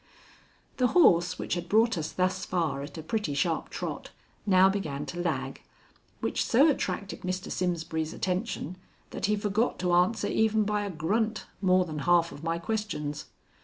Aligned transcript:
The 0.77 0.87
horse, 0.97 1.37
which 1.37 1.53
had 1.53 1.69
brought 1.69 1.95
us 1.95 2.11
thus 2.11 2.43
far 2.43 2.81
at 2.81 2.97
a 2.97 3.03
pretty 3.03 3.35
sharp 3.35 3.69
trot, 3.69 4.09
now 4.47 4.67
began 4.67 5.05
to 5.05 5.21
lag, 5.21 5.61
which 6.21 6.43
so 6.43 6.67
attracted 6.67 7.21
Mr. 7.21 7.51
Simsbury's 7.51 8.11
attention, 8.11 8.77
that 9.11 9.27
he 9.27 9.35
forgot 9.35 9.77
to 9.77 9.93
answer 9.93 10.25
even 10.27 10.63
by 10.63 10.85
a 10.85 10.89
grunt 10.89 11.45
more 11.61 11.85
than 11.85 11.99
half 11.99 12.31
of 12.31 12.43
my 12.43 12.57
questions. 12.57 13.25